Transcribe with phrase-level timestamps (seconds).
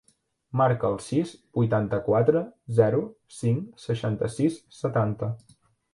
[0.59, 2.43] Marca el sis, vuitanta-quatre,
[2.79, 3.03] zero,
[3.43, 5.35] cinc, seixanta-sis, setanta.